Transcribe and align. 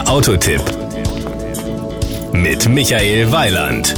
Der 0.00 0.08
Autotipp 0.08 0.64
mit 2.32 2.66
Michael 2.70 3.30
Weiland. 3.32 3.94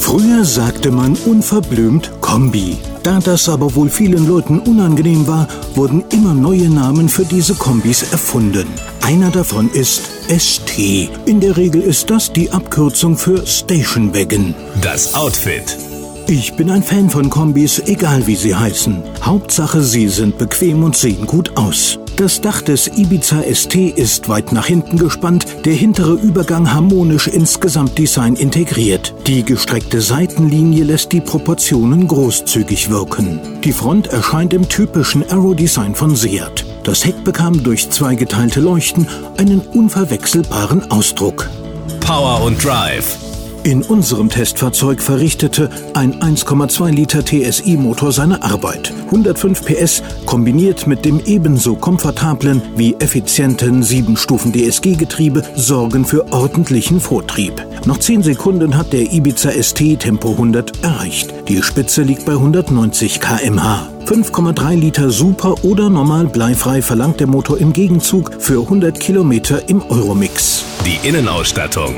Früher 0.00 0.44
sagte 0.44 0.92
man 0.92 1.16
unverblümt 1.16 2.12
Kombi. 2.20 2.76
Da 3.02 3.18
das 3.18 3.48
aber 3.48 3.74
wohl 3.74 3.90
vielen 3.90 4.28
Leuten 4.28 4.60
unangenehm 4.60 5.26
war, 5.26 5.48
wurden 5.74 6.04
immer 6.12 6.32
neue 6.32 6.68
Namen 6.68 7.08
für 7.08 7.24
diese 7.24 7.56
Kombis 7.56 8.12
erfunden. 8.12 8.68
Einer 9.02 9.32
davon 9.32 9.68
ist 9.72 10.02
ST. 10.28 10.78
In 11.26 11.40
der 11.40 11.56
Regel 11.56 11.82
ist 11.82 12.08
das 12.08 12.32
die 12.32 12.52
Abkürzung 12.52 13.16
für 13.16 13.44
Station 13.48 14.14
Wagon. 14.14 14.54
Das 14.80 15.12
Outfit. 15.12 15.76
Ich 16.28 16.54
bin 16.54 16.70
ein 16.70 16.84
Fan 16.84 17.10
von 17.10 17.30
Kombis, 17.30 17.82
egal 17.86 18.28
wie 18.28 18.36
sie 18.36 18.54
heißen. 18.54 19.02
Hauptsache, 19.22 19.82
sie 19.82 20.06
sind 20.06 20.38
bequem 20.38 20.84
und 20.84 20.94
sehen 20.94 21.26
gut 21.26 21.56
aus. 21.56 21.98
Das 22.18 22.40
Dach 22.40 22.62
des 22.62 22.88
Ibiza 22.88 23.44
ST 23.48 23.76
ist 23.76 24.28
weit 24.28 24.50
nach 24.50 24.66
hinten 24.66 24.98
gespannt, 24.98 25.46
der 25.64 25.74
hintere 25.74 26.14
Übergang 26.14 26.74
harmonisch 26.74 27.28
ins 27.28 27.60
Gesamtdesign 27.60 28.34
integriert. 28.34 29.14
Die 29.28 29.44
gestreckte 29.44 30.00
Seitenlinie 30.00 30.82
lässt 30.82 31.12
die 31.12 31.20
Proportionen 31.20 32.08
großzügig 32.08 32.90
wirken. 32.90 33.38
Die 33.62 33.70
Front 33.70 34.08
erscheint 34.08 34.52
im 34.52 34.68
typischen 34.68 35.22
Aero-Design 35.30 35.94
von 35.94 36.16
Seat. 36.16 36.64
Das 36.82 37.04
Heck 37.04 37.22
bekam 37.22 37.62
durch 37.62 37.88
zwei 37.88 38.16
geteilte 38.16 38.58
Leuchten 38.58 39.06
einen 39.36 39.60
unverwechselbaren 39.60 40.90
Ausdruck. 40.90 41.48
Power 42.00 42.42
und 42.42 42.64
Drive. 42.64 43.16
In 43.68 43.82
unserem 43.82 44.30
Testfahrzeug 44.30 45.02
verrichtete 45.02 45.68
ein 45.92 46.22
1,2 46.22 46.90
Liter 46.90 47.22
TSI-Motor 47.22 48.12
seine 48.12 48.42
Arbeit. 48.42 48.94
105 49.08 49.62
PS 49.62 50.02
kombiniert 50.24 50.86
mit 50.86 51.04
dem 51.04 51.20
ebenso 51.26 51.74
komfortablen 51.76 52.62
wie 52.76 52.94
effizienten 52.98 53.82
7-Stufen-DSG-Getriebe 53.82 55.42
sorgen 55.54 56.06
für 56.06 56.32
ordentlichen 56.32 56.98
Vortrieb. 56.98 57.62
Noch 57.84 57.98
10 57.98 58.22
Sekunden 58.22 58.74
hat 58.74 58.94
der 58.94 59.12
Ibiza 59.12 59.50
ST 59.50 59.98
Tempo 59.98 60.30
100 60.30 60.82
erreicht. 60.82 61.34
Die 61.46 61.62
Spitze 61.62 62.00
liegt 62.00 62.24
bei 62.24 62.32
190 62.32 63.20
km/h. 63.20 63.86
5,3 64.06 64.76
Liter 64.76 65.10
Super 65.10 65.62
oder 65.62 65.90
normal 65.90 66.28
bleifrei 66.28 66.80
verlangt 66.80 67.20
der 67.20 67.26
Motor 67.26 67.58
im 67.58 67.74
Gegenzug 67.74 68.30
für 68.38 68.62
100 68.62 68.98
Kilometer 68.98 69.68
im 69.68 69.82
Euromix. 69.90 70.64
Die 70.86 71.06
Innenausstattung. 71.06 71.96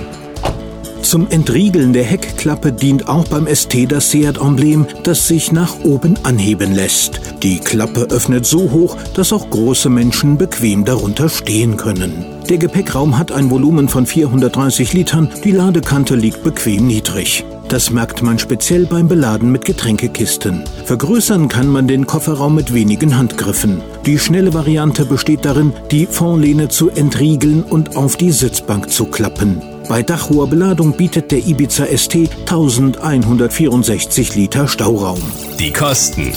Zum 1.03 1.29
Entriegeln 1.31 1.93
der 1.93 2.05
Heckklappe 2.05 2.73
dient 2.73 3.09
auch 3.09 3.27
beim 3.29 3.47
ST 3.53 3.91
das 3.91 4.11
Seat-Emblem, 4.11 4.87
das 5.03 5.27
sich 5.27 5.51
nach 5.51 5.81
oben 5.83 6.15
anheben 6.23 6.75
lässt. 6.75 7.21
Die 7.43 7.59
Klappe 7.59 8.03
öffnet 8.11 8.47
so 8.47 8.71
hoch, 8.71 8.97
dass 9.15 9.33
auch 9.33 9.49
große 9.51 9.89
Menschen 9.89 10.37
bequem 10.37 10.85
darunter 10.85 11.29
stehen 11.29 11.77
können. 11.77 12.27
Der 12.49 12.59
Gepäckraum 12.59 13.19
hat 13.19 13.33
ein 13.33 13.51
Volumen 13.51 13.89
von 13.89 14.07
430 14.07 14.93
Litern, 14.93 15.31
die 15.45 15.53
Ladekante 15.53 16.15
liegt 16.15 16.43
bequem 16.43 16.87
niedrig. 16.87 17.45
Das 17.69 17.91
merkt 17.91 18.23
man 18.23 18.39
speziell 18.39 18.85
beim 18.85 19.07
Beladen 19.07 19.53
mit 19.53 19.65
Getränkekisten. 19.65 20.65
Vergrößern 20.87 21.49
kann 21.49 21.69
man 21.69 21.87
den 21.87 22.05
Kofferraum 22.05 22.57
mit 22.57 22.75
wenigen 22.75 23.17
Handgriffen. 23.17 23.81
Die 24.07 24.19
schnelle 24.19 24.53
Variante 24.53 25.05
besteht 25.05 25.45
darin, 25.45 25.73
die 25.93 26.07
Fondlehne 26.07 26.69
zu 26.69 26.91
entriegeln 26.91 27.63
und 27.63 27.97
auf 27.97 28.17
die 28.17 28.33
Sitzbank 28.33 28.91
zu 28.91 29.07
klappen. 29.07 29.63
Bei 29.91 30.03
dachhoher 30.05 30.47
Beladung 30.47 30.93
bietet 30.93 31.33
der 31.33 31.45
Ibiza 31.45 31.85
ST 31.85 32.15
1164 32.49 34.37
Liter 34.37 34.69
Stauraum. 34.69 35.19
Die 35.59 35.73
Kosten. 35.73 36.31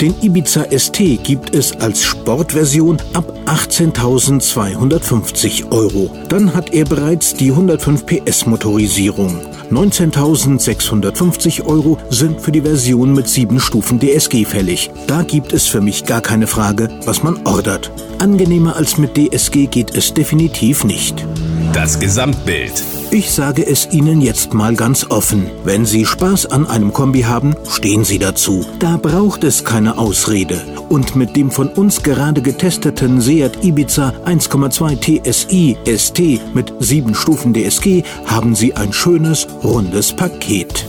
Den 0.00 0.12
Ibiza 0.20 0.66
ST 0.76 0.98
gibt 1.22 1.54
es 1.54 1.70
als 1.78 2.02
Sportversion 2.02 2.96
ab 3.12 3.32
18.250 3.46 5.70
Euro. 5.70 6.10
Dann 6.28 6.52
hat 6.52 6.74
er 6.74 6.84
bereits 6.84 7.32
die 7.32 7.52
105 7.52 8.06
PS 8.06 8.46
Motorisierung. 8.46 9.38
19.650 9.70 11.66
Euro 11.66 11.96
sind 12.10 12.40
für 12.40 12.50
die 12.50 12.62
Version 12.62 13.14
mit 13.14 13.28
7 13.28 13.60
Stufen 13.60 14.00
DSG 14.00 14.44
fällig. 14.44 14.90
Da 15.06 15.22
gibt 15.22 15.52
es 15.52 15.68
für 15.68 15.80
mich 15.80 16.06
gar 16.06 16.22
keine 16.22 16.48
Frage, 16.48 16.88
was 17.04 17.22
man 17.22 17.46
ordert. 17.46 17.92
Angenehmer 18.18 18.74
als 18.74 18.98
mit 18.98 19.16
DSG 19.16 19.66
geht 19.66 19.96
es 19.96 20.12
definitiv 20.12 20.82
nicht. 20.82 21.24
Das 21.72 22.00
Gesamtbild. 22.00 22.82
Ich 23.10 23.30
sage 23.30 23.64
es 23.64 23.88
Ihnen 23.92 24.20
jetzt 24.20 24.54
mal 24.54 24.74
ganz 24.74 25.06
offen. 25.08 25.50
Wenn 25.64 25.84
Sie 25.84 26.04
Spaß 26.04 26.46
an 26.46 26.66
einem 26.66 26.92
Kombi 26.92 27.22
haben, 27.22 27.54
stehen 27.68 28.02
Sie 28.02 28.18
dazu. 28.18 28.66
Da 28.78 28.96
braucht 28.96 29.44
es 29.44 29.64
keine 29.64 29.98
Ausrede. 29.98 30.60
Und 30.88 31.14
mit 31.16 31.36
dem 31.36 31.50
von 31.50 31.68
uns 31.68 32.02
gerade 32.02 32.42
getesteten 32.42 33.20
Seat 33.20 33.62
Ibiza 33.62 34.14
1,2 34.24 35.22
TSI 35.22 35.76
ST 35.86 36.54
mit 36.54 36.72
7 36.80 37.14
Stufen 37.14 37.52
DSG 37.52 38.02
haben 38.26 38.54
Sie 38.54 38.74
ein 38.74 38.92
schönes, 38.92 39.46
rundes 39.62 40.12
Paket. 40.12 40.86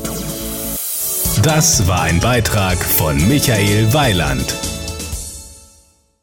Das 1.44 1.88
war 1.88 2.04
ein 2.04 2.20
Beitrag 2.20 2.78
von 2.78 3.18
Michael 3.28 3.94
Weiland. 3.94 4.56